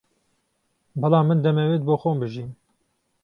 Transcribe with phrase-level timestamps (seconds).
[1.01, 2.49] بەڵام من دەمەوێت بۆ خۆم بژیم